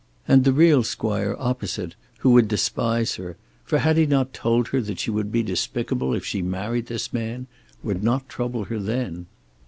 And 0.27 0.45
the 0.45 0.51
real 0.51 0.81
squire 0.81 1.35
opposite, 1.37 1.93
who 2.21 2.31
would 2.31 2.47
despise 2.47 3.17
her, 3.17 3.37
for 3.63 3.77
had 3.77 3.97
he 3.97 4.07
not 4.07 4.33
told 4.33 4.69
her 4.69 4.81
that 4.81 4.97
she 4.99 5.11
would 5.11 5.31
be 5.31 5.43
despicable 5.43 6.15
if 6.15 6.25
she 6.25 6.41
married 6.41 6.87
this 6.87 7.13
man, 7.13 7.45
would 7.83 8.01
not 8.03 8.27
trouble 8.27 8.63
her 8.63 8.79
then. 8.79 9.27